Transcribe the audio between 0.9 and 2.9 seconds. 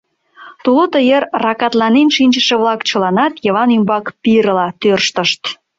йыр ракатланен шинчыше-влак